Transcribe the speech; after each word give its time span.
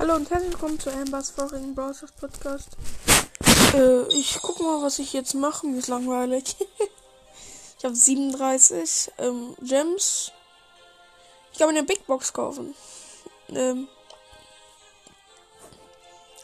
Hallo 0.00 0.14
und 0.14 0.30
herzlich 0.30 0.52
willkommen 0.52 0.80
zu 0.80 0.90
Ambers 0.90 1.28
vorigen 1.28 1.74
Browsers 1.74 2.10
Podcast. 2.12 2.70
Äh, 3.74 4.08
ich 4.14 4.38
guck 4.40 4.58
mal, 4.60 4.82
was 4.82 4.98
ich 4.98 5.12
jetzt 5.12 5.34
mache. 5.34 5.66
Mir 5.66 5.76
ist 5.76 5.88
langweilig. 5.88 6.56
ich 7.78 7.84
habe 7.84 7.94
37 7.94 9.12
ähm, 9.18 9.54
Gems. 9.60 10.32
Ich 11.52 11.58
kann 11.58 11.68
mir 11.68 11.76
eine 11.76 11.86
Big 11.86 12.06
Box 12.06 12.32
kaufen. 12.32 12.74
Ähm, 13.50 13.88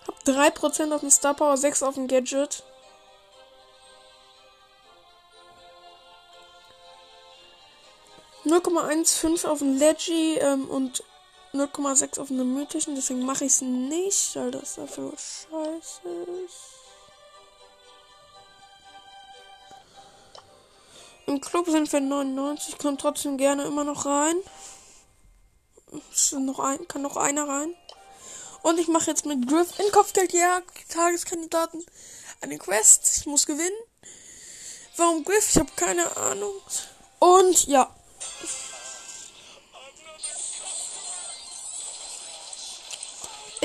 hab 0.07 0.19
3% 0.27 0.93
auf 0.93 1.01
den 1.01 1.11
Star 1.11 1.33
Power, 1.33 1.57
6 1.57 1.83
auf 1.83 1.95
den 1.95 2.09
Gadget. 2.09 2.63
,15 8.45 9.47
auf 9.47 9.61
den 9.61 9.79
Leggy 9.79 10.35
ähm, 10.41 10.69
und 10.69 11.03
0,6 11.61 12.21
auf 12.21 12.31
einem 12.31 12.55
mythischen, 12.55 12.95
deswegen 12.95 13.25
mache 13.25 13.45
ich 13.45 13.53
es 13.53 13.61
nicht, 13.61 14.37
weil 14.37 14.51
das 14.51 14.77
dafür 14.77 15.13
scheiße 15.13 16.09
ist. 16.45 16.77
Im 21.27 21.41
Club 21.41 21.69
sind 21.69 21.93
wir 21.93 22.01
99, 22.01 22.79
kommt 22.79 23.01
trotzdem 23.01 23.37
gerne 23.37 23.65
immer 23.65 23.83
noch 23.83 24.07
rein. 24.07 24.37
Noch 26.33 26.61
ein, 26.61 26.87
kann 26.87 27.03
noch 27.03 27.17
einer 27.17 27.49
rein. 27.49 27.75
Und 28.63 28.79
ich 28.79 28.89
mache 28.89 29.11
jetzt 29.11 29.27
mit 29.27 29.49
Griff 29.49 29.79
in 29.79 29.91
Kopfgeldjagd 29.93 30.89
Tageskandidaten 30.89 31.85
eine 32.41 32.59
Quest. 32.59 33.19
Ich 33.19 33.27
muss 33.27 33.47
gewinnen. 33.47 33.77
Warum 34.97 35.25
Griff? 35.25 35.51
Ich 35.51 35.59
habe 35.59 35.71
keine 35.77 36.17
Ahnung. 36.17 36.55
Und 37.19 37.67
ja. 37.67 37.95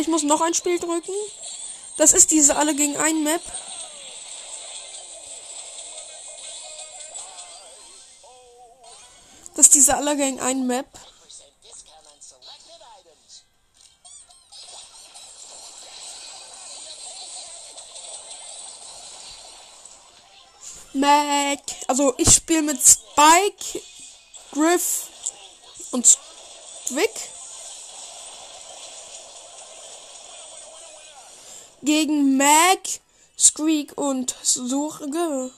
Ich 0.02 0.08
muss 0.08 0.24
noch 0.24 0.42
ein 0.42 0.56
Spiel 0.56 0.80
drücken. 0.80 1.14
Das 1.98 2.14
ist 2.14 2.32
diese 2.32 2.56
alle 2.56 2.74
gegen 2.74 2.98
ein 2.98 3.24
Map. 3.24 3.42
Das 9.54 9.68
ist 9.68 9.76
diese 9.76 9.96
alle 9.96 10.18
gegen 10.18 10.40
ein 10.40 10.66
Map. 10.66 10.88
Mac. 20.94 21.60
Also 21.88 22.16
ich 22.18 22.34
spiele 22.34 22.64
mit 22.64 22.82
Spike, 22.82 23.84
Griff 24.52 25.10
und 25.92 26.08
Strick. 26.08 27.41
Gegen 31.84 32.38
Mac, 32.38 33.00
Squeak 33.38 33.98
und 33.98 34.36
Sorge. 34.42 35.52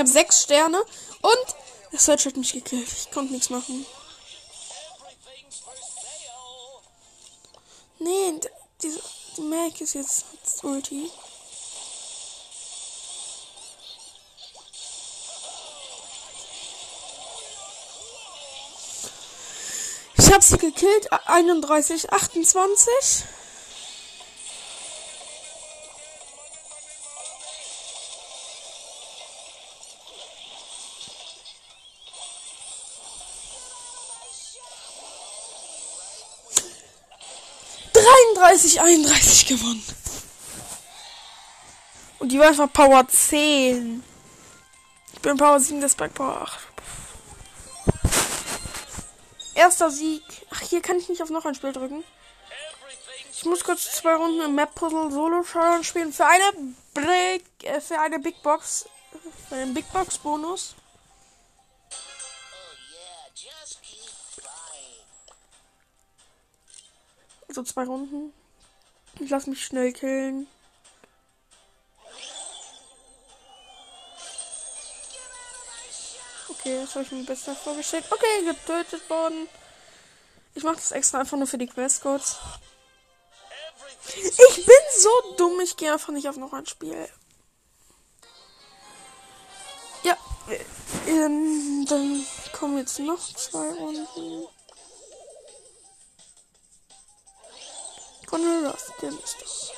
Habe 0.00 0.08
sechs 0.08 0.42
Sterne 0.42 0.82
und 1.22 1.56
das 1.92 2.04
Search 2.06 2.26
hat 2.26 2.36
mich 2.36 2.52
gekillt. 2.52 2.88
Ich 2.90 3.10
konnte 3.10 3.32
nichts 3.32 3.50
machen. 3.50 3.86
Nee, 7.98 8.40
diese 8.82 9.00
die 9.36 9.42
Mac 9.42 9.80
ist 9.80 9.94
jetzt 9.94 10.24
Ulti. 10.62 11.10
Ich 20.16 20.32
habe 20.32 20.42
sie 20.42 20.58
gekillt. 20.58 21.12
31, 21.26 22.12
28. 22.12 23.24
Dreiunddreißig, 38.40 38.80
einunddreißig 38.80 39.46
gewonnen. 39.46 39.84
Und 42.20 42.32
die 42.32 42.38
war 42.38 42.48
einfach 42.48 42.72
Power 42.72 43.06
10. 43.06 44.02
Ich 45.12 45.20
bin 45.20 45.36
Power 45.36 45.60
7, 45.60 45.80
das 45.80 45.92
Spike 45.92 46.14
Power 46.14 46.40
8. 46.42 46.58
Erster 49.54 49.90
Sieg. 49.90 50.22
Ach, 50.50 50.60
hier 50.62 50.80
kann 50.80 50.96
ich 50.96 51.10
nicht 51.10 51.22
auf 51.22 51.28
noch 51.28 51.44
ein 51.44 51.54
Spiel 51.54 51.72
drücken. 51.72 52.02
Ich 53.30 53.44
muss 53.44 53.62
kurz 53.62 53.92
zwei 53.92 54.14
Runden 54.14 54.40
im 54.40 54.54
Map 54.54 54.74
Puzzle 54.74 55.10
Solo 55.10 55.42
Challenge 55.42 55.84
spielen 55.84 56.12
für 56.12 56.26
eine 56.26 56.74
Big, 56.94 57.44
äh, 57.62 57.80
für 57.80 58.00
eine 58.00 58.18
Big 58.20 58.42
Box, 58.42 58.86
für 59.48 59.56
einen 59.56 59.74
Big 59.74 59.90
Box 59.92 60.16
Bonus. 60.16 60.74
So 67.52 67.62
zwei 67.64 67.84
Runden. 67.84 68.32
Ich 69.18 69.28
lass 69.28 69.46
mich 69.46 69.64
schnell 69.64 69.92
killen. 69.92 70.46
Okay, 76.48 76.80
das 76.80 76.94
habe 76.94 77.04
ich 77.04 77.12
mir 77.12 77.24
besser 77.24 77.54
vorgestellt. 77.54 78.04
Okay, 78.10 78.44
getötet 78.44 79.08
worden. 79.10 79.48
Ich 80.54 80.62
mache 80.62 80.76
das 80.76 80.92
extra 80.92 81.20
einfach 81.20 81.36
nur 81.36 81.46
für 81.46 81.58
die 81.58 81.66
Quest 81.66 82.02
kurz. 82.02 82.36
Ich 84.14 84.66
bin 84.66 84.76
so 84.98 85.34
dumm, 85.36 85.60
ich 85.60 85.76
gehe 85.76 85.92
einfach 85.92 86.12
nicht 86.12 86.28
auf 86.28 86.36
noch 86.36 86.52
ein 86.52 86.66
Spiel. 86.66 87.08
Ja, 90.02 90.16
ähm, 91.06 91.86
dann 91.88 92.26
kommen 92.52 92.78
jetzt 92.78 92.98
noch 92.98 93.20
zwei 93.34 93.70
Runden. 93.70 94.48
Von 98.30 98.64
Rustin 98.64 99.18
ist 99.18 99.42
das. 99.42 99.72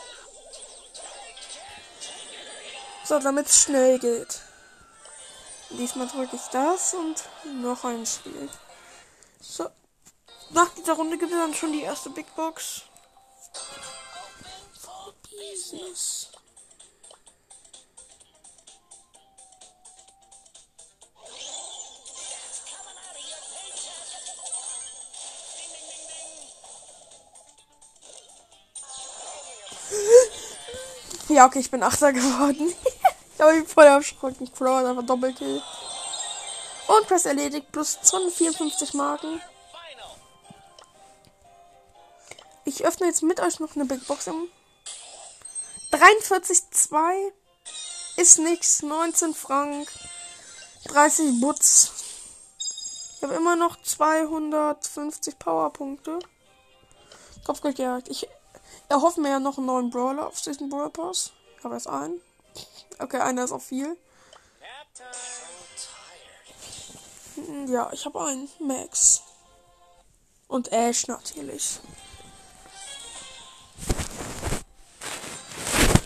So, 3.04 3.18
damit 3.18 3.46
es 3.46 3.62
schnell 3.62 3.98
geht. 3.98 4.40
Diesmal 5.70 6.06
drücke 6.06 6.36
ich 6.36 6.42
das 6.52 6.92
und 6.92 7.24
noch 7.62 7.82
ein 7.84 8.04
Spiel. 8.04 8.50
So. 9.41 9.70
Nach 10.50 10.68
dieser 10.74 10.92
Runde 10.92 11.16
gibt 11.16 11.32
es 11.32 11.38
dann 11.38 11.54
schon 11.54 11.72
die 11.72 11.80
erste 11.80 12.10
Big 12.10 12.26
Box. 12.36 12.82
For 14.78 15.14
Business. 15.30 16.31
Ja, 31.32 31.46
okay, 31.46 31.60
ich 31.60 31.70
bin 31.70 31.82
Achter 31.82 32.12
geworden. 32.12 32.74
ich 33.34 33.40
habe 33.40 33.54
mich 33.54 33.66
voll 33.66 33.86
erschrocken. 33.86 34.52
Crow 34.52 34.76
hat 34.76 34.84
einfach 34.84 35.06
Doppelkill. 35.06 35.62
Und 36.88 37.06
Press 37.06 37.24
erledigt. 37.24 37.72
Plus 37.72 37.98
254 38.02 38.92
Marken. 38.92 39.40
Ich 42.66 42.84
öffne 42.84 43.06
jetzt 43.06 43.22
mit 43.22 43.40
euch 43.40 43.60
noch 43.60 43.74
eine 43.74 43.86
Big 43.86 44.06
Box 44.06 44.26
im 44.26 44.48
43,2 45.90 47.32
ist 48.18 48.38
nichts. 48.38 48.82
19 48.82 49.32
Frank. 49.32 49.88
30 50.88 51.40
Butz. 51.40 51.92
Ich 53.16 53.22
habe 53.22 53.34
immer 53.34 53.56
noch 53.56 53.80
250 53.80 55.38
Powerpunkte. 55.38 56.18
Kopfgeldjagd. 57.46 58.08
Ich 58.08 58.28
erhoffen 58.89 59.24
wir 59.24 59.30
ja 59.30 59.41
noch 59.41 59.59
einen 59.59 59.66
neuen 59.66 59.91
Brawler 59.91 60.27
auf 60.27 60.41
diesem 60.41 60.69
Brawl 60.69 60.91
Pass. 60.91 61.33
Ich 61.59 61.65
habe 61.65 61.74
erst 61.74 61.89
einen. 61.89 62.21
Okay, 62.98 63.19
einer 63.19 63.45
ist 63.45 63.53
auch 63.53 63.63
viel. 63.63 63.97
Hm, 67.34 67.72
Ja, 67.72 67.91
ich 67.92 68.04
habe 68.04 68.24
einen. 68.24 68.48
Max. 68.59 69.22
Und 70.48 70.71
Ash 70.71 71.07
natürlich. 71.07 71.80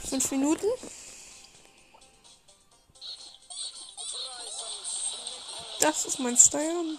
Fünf 0.08 0.30
Minuten. 0.30 0.66
Das 5.80 6.04
ist 6.04 6.18
mein 6.20 6.36
Style. 6.36 6.98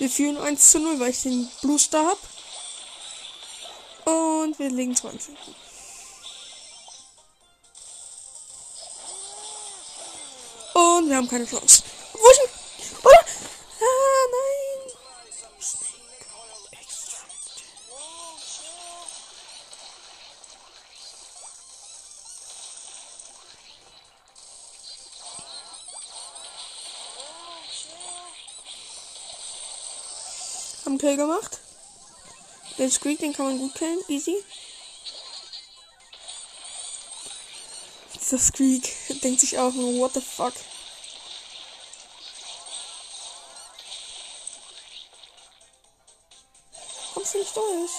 Wir 0.00 0.08
führen 0.08 0.38
1 0.38 0.70
zu 0.70 0.78
0, 0.78 0.98
weil 0.98 1.10
ich 1.10 1.20
den 1.24 1.46
Blue 1.60 1.78
Star 1.78 2.06
hab. 2.06 2.18
Und 4.06 4.58
wir 4.58 4.70
legen 4.70 4.96
20. 4.96 5.36
Und 10.72 11.10
wir 11.10 11.16
haben 11.16 11.28
keine 11.28 11.44
Chance. 11.44 11.82
Wo 12.14 12.30
ist 12.30 12.40
denn? 12.40 13.00
Oder? 13.04 13.24
Haben 30.84 30.98
Kill 30.98 31.16
gemacht. 31.16 31.58
Den 32.78 32.90
Squeak, 32.90 33.18
den 33.18 33.32
kann 33.32 33.46
man 33.46 33.58
gut 33.58 33.74
killen. 33.74 33.98
Easy. 34.08 34.36
Dieser 38.14 38.38
Squeak 38.38 38.88
denkt 39.22 39.40
sich 39.40 39.58
auch 39.58 39.72
nur, 39.72 40.00
what 40.00 40.14
the 40.14 40.20
fuck. 40.20 40.54
Kommst 47.12 47.34
du 47.34 47.38
nicht 47.38 47.56
durch? 47.56 47.90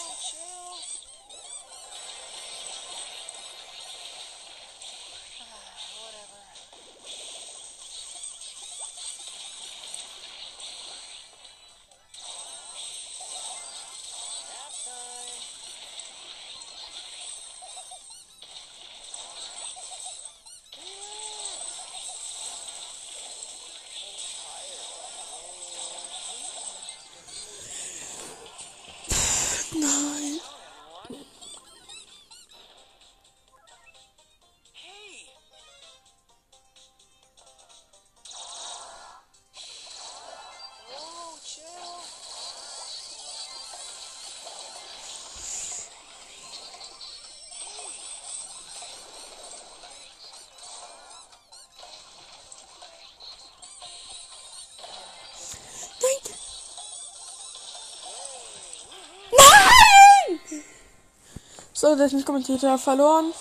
So, 61.92 61.98
der 61.98 62.08
nicht 62.08 62.26
kommentiert, 62.26 62.62
ja, 62.62 62.78
verloren. 62.78 63.34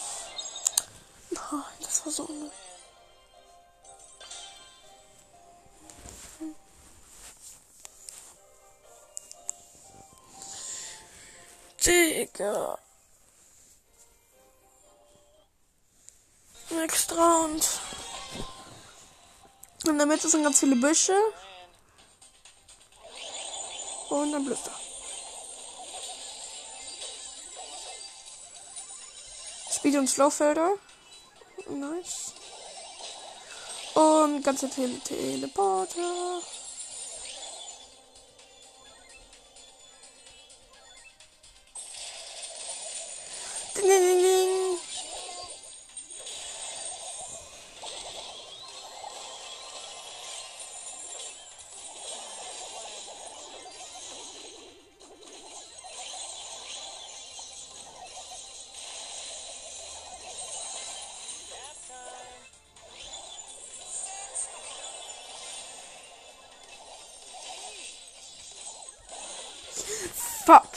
Nein, 1.31 1.63
das 1.81 2.05
war 2.05 2.11
so 2.11 2.25
unnötig. 2.25 2.51
Digga. 11.87 12.79
Next 16.71 17.13
round. 17.13 17.69
In 19.87 19.97
der 19.97 20.07
Mitte 20.09 20.29
sind 20.29 20.43
ganz 20.43 20.59
viele 20.59 20.75
Büsche. 20.75 21.15
Und 24.09 24.35
ein 24.35 24.45
Blüster. 24.45 24.80
Speed- 29.81 29.97
und 29.97 30.09
Slowfelder. 30.09 30.73
Nice. 31.71 32.35
Und 33.95 34.43
ganze 34.43 34.69
Tele 34.69 35.01
Teleporter. 35.01 36.43
Fuck. 70.51 70.75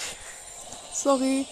Sorry. 0.92 1.48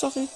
Sorry. 0.00 0.26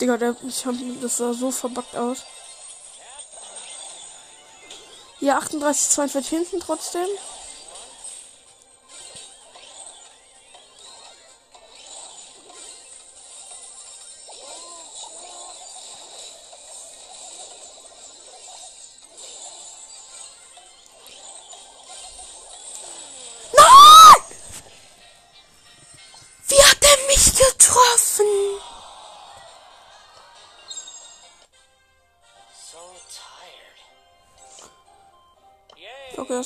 Digga, 0.00 0.18
der, 0.18 0.36
ich 0.46 0.64
hab, 0.64 0.76
das 1.02 1.16
sah 1.16 1.32
so 1.32 1.50
verbuggt 1.50 1.96
aus. 1.96 2.22
Ja, 5.18 5.38
38, 5.38 5.88
42 5.88 6.28
hinten 6.28 6.60
trotzdem. 6.60 7.08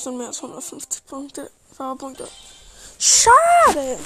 Sind 0.03 0.17
mehr 0.17 0.27
als 0.27 0.37
150 0.37 1.05
Punkte. 1.05 1.51
Powerpunkte. 1.77 2.27
Schade. 2.99 3.97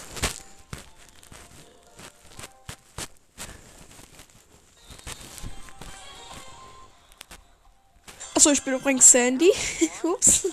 Achso, 8.34 8.52
ich 8.52 8.64
bin 8.64 8.76
übrigens 8.76 9.12
Sandy. 9.12 9.52
Ups. 10.04 10.48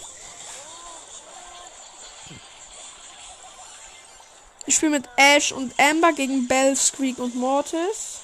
Ich 4.67 4.77
spiele 4.77 4.93
mit 4.93 5.09
Ash 5.17 5.53
und 5.53 5.79
Amber 5.79 6.13
gegen 6.13 6.49
Bell, 6.49 6.75
Squeak 6.77 7.19
und 7.19 7.35
Mortis. 7.35 8.22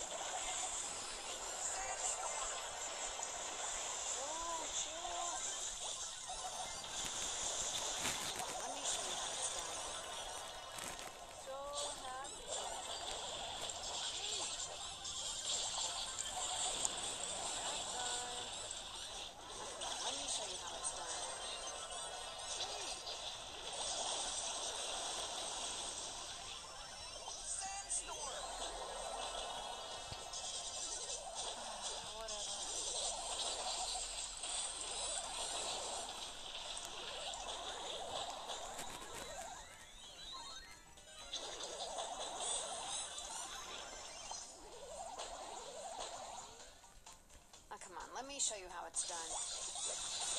Let 48.18 48.26
me 48.26 48.34
show 48.40 48.56
you 48.56 48.66
how 48.74 48.84
it's 48.88 49.06
done. 49.06 50.37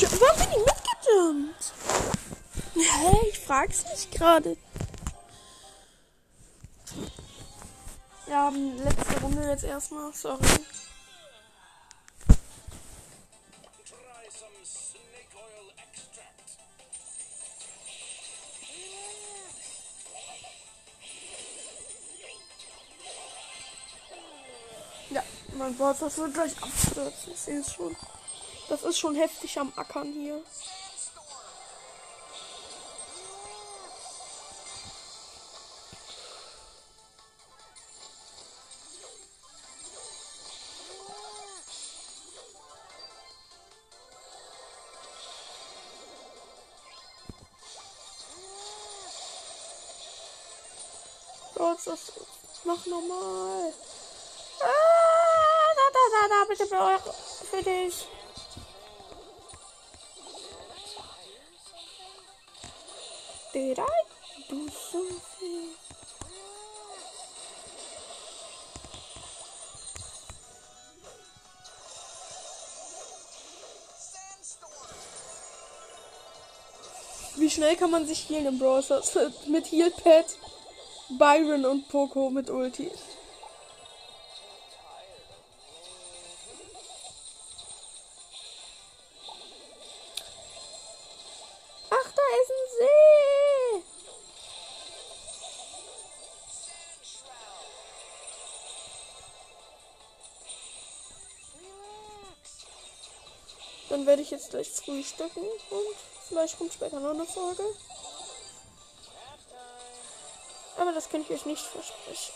Warum 0.00 0.38
bin 0.38 0.48
ich 0.50 0.64
mitgejumpt? 0.64 1.72
Hä? 2.74 3.28
Ich 3.30 3.38
frag's 3.40 3.84
mich 3.84 4.08
gerade. 4.12 4.56
Wir 8.26 8.36
haben 8.36 8.78
letzte 8.84 9.20
Runde 9.20 9.48
jetzt 9.48 9.64
erstmal. 9.64 10.12
Sorry. 10.12 10.38
Ja, 25.10 25.24
mein 25.54 25.76
das 25.76 26.18
wird 26.18 26.34
gleich 26.34 26.62
abstürzen. 26.62 27.32
Ich 27.32 27.40
sehe 27.40 27.58
es 27.58 27.72
schon. 27.72 27.96
Das 28.68 28.82
ist 28.82 28.98
schon 28.98 29.14
heftig 29.14 29.58
am 29.58 29.72
Ackern 29.76 30.12
hier. 30.12 30.42
Gott, 51.54 51.78
das 51.86 52.12
mach 52.64 52.86
nochmal. 52.86 53.72
Ah, 54.60 54.66
da, 55.74 55.82
da, 55.92 56.04
da, 56.12 56.28
da, 56.28 56.44
bitte 56.48 56.66
für 57.50 57.62
dich. 57.62 58.06
I 63.60 63.72
do 64.48 64.68
something? 64.68 65.74
Wie 77.36 77.50
schnell 77.50 77.74
kann 77.74 77.90
man 77.90 78.06
sich 78.06 78.28
healen 78.28 78.46
im 78.46 78.58
Browser? 78.60 79.02
Mit 79.48 79.72
Healpad, 79.72 80.26
Byron 81.18 81.64
und 81.64 81.88
Poco 81.88 82.30
mit 82.30 82.50
Ulti. 82.50 82.92
Dann 103.98 104.06
werde 104.06 104.22
ich 104.22 104.30
jetzt 104.30 104.50
gleich 104.50 104.70
frühstücken 104.70 105.40
und 105.40 105.96
vielleicht 106.28 106.56
kommt 106.56 106.72
später 106.72 107.00
noch 107.00 107.10
eine 107.10 107.26
Folge. 107.26 107.64
Aber 110.76 110.92
das 110.92 111.08
kann 111.08 111.22
ich 111.22 111.30
euch 111.30 111.44
nicht 111.46 111.64
versprechen. 111.64 112.32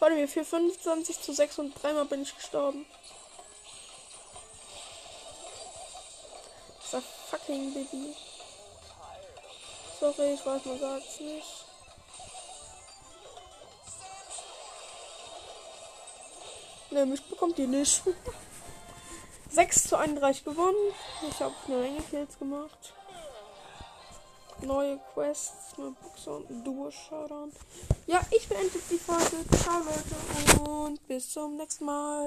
Warte 0.00 0.16
mir, 0.16 0.26
für 0.26 0.44
25 0.44 1.20
zu 1.20 1.32
6 1.32 1.60
und 1.60 1.80
dreimal 1.80 2.06
bin 2.06 2.22
ich 2.22 2.34
gestorben. 2.34 2.86
Dieser 6.84 7.00
fucking 7.30 7.72
Baby. 7.72 8.16
Sorry, 10.00 10.34
ich 10.34 10.44
weiß, 10.44 10.64
man 10.64 10.80
sagt's 10.80 11.20
nicht. 11.20 11.64
Ne, 16.90 17.06
mich 17.06 17.22
bekommt 17.22 17.56
ihr 17.60 17.68
nicht. 17.68 18.02
6 19.54 19.84
zu 19.84 19.96
31 19.96 20.44
gewonnen. 20.44 20.92
Ich 21.30 21.40
habe 21.40 21.54
eine 21.68 21.76
Menge 21.76 22.02
Kills 22.10 22.36
gemacht. 22.40 22.92
Neue 24.62 24.98
Quests, 25.12 25.78
neue 25.78 25.92
Boxer 25.92 26.36
und 26.36 26.50
ein 26.50 26.64
Duo-Showdown. 26.64 27.52
Ja, 28.06 28.20
ich 28.36 28.48
beende 28.48 28.78
die 28.90 28.98
Folge. 28.98 29.44
Ciao, 29.62 29.78
Leute. 29.78 30.70
Und 30.70 31.06
bis 31.06 31.30
zum 31.30 31.56
nächsten 31.56 31.84
Mal. 31.84 32.22